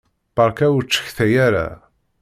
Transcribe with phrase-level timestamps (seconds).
[0.35, 1.67] Beṛka ur ttcetkay ara!